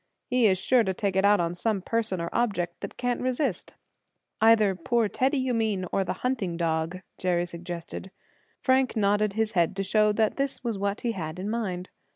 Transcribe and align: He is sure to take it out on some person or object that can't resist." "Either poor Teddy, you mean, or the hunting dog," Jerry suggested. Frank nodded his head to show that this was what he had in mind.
He 0.25 0.47
is 0.47 0.57
sure 0.57 0.83
to 0.83 0.95
take 0.95 1.15
it 1.15 1.23
out 1.25 1.39
on 1.39 1.53
some 1.53 1.83
person 1.83 2.19
or 2.19 2.31
object 2.33 2.81
that 2.81 2.97
can't 2.97 3.21
resist." 3.21 3.75
"Either 4.41 4.73
poor 4.73 5.07
Teddy, 5.07 5.37
you 5.37 5.53
mean, 5.53 5.85
or 5.91 6.03
the 6.03 6.13
hunting 6.25 6.57
dog," 6.57 7.01
Jerry 7.19 7.45
suggested. 7.45 8.09
Frank 8.59 8.95
nodded 8.95 9.33
his 9.33 9.51
head 9.51 9.75
to 9.75 9.83
show 9.83 10.11
that 10.11 10.37
this 10.37 10.63
was 10.63 10.79
what 10.79 11.01
he 11.01 11.11
had 11.11 11.37
in 11.37 11.51
mind. 11.51 11.91